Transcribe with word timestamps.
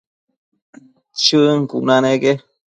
Chën 1.21 1.59
cuna 1.69 1.95
neque 2.03 2.31